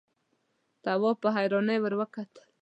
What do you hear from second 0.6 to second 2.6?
تواب په حيرانۍ ور وکتل.